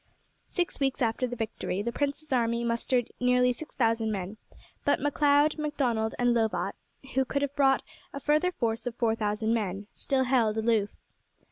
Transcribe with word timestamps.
Six 0.47 0.79
weeks 0.79 1.03
after 1.03 1.27
the 1.27 1.35
victory 1.35 1.83
the 1.83 1.91
prince's 1.91 2.33
army 2.33 2.63
mustered 2.63 3.11
nearly 3.19 3.53
six 3.53 3.75
thousand 3.75 4.11
men; 4.11 4.37
but 4.83 4.99
Macleod, 4.99 5.59
Macdonald, 5.59 6.15
and 6.17 6.33
Lovat, 6.33 6.73
who 7.13 7.23
could 7.23 7.43
have 7.43 7.55
brought 7.55 7.83
a 8.11 8.19
further 8.19 8.51
force 8.51 8.87
of 8.87 8.95
four 8.95 9.13
thousand 9.13 9.53
men, 9.53 9.85
still 9.93 10.23
held 10.23 10.57
aloof. 10.57 10.89